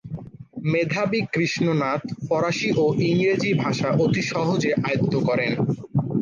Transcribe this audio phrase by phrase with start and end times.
[0.71, 5.51] মেধাবী কৃষ্ণনাথ ফরাসী ও ইংরাজী ভাষা অতি সহজেই আয়ত্ত করেন।